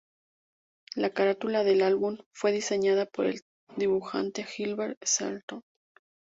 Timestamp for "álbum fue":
1.83-2.51